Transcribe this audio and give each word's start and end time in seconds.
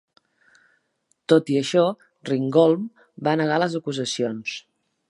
Tot 1.33 1.51
i 1.55 1.59
això, 1.61 1.83
Ringholm 2.31 2.89
va 3.29 3.39
negar 3.45 3.65
les 3.67 3.79
acusacions. 3.83 4.61